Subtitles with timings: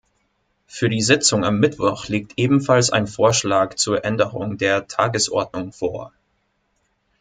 [0.65, 6.11] Für die Sitzung am Mittwoch liegt ebenfalls ein Vorschlag zur Änderung der Tagesordnung vor.